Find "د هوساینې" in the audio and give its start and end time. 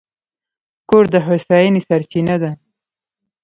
1.13-1.81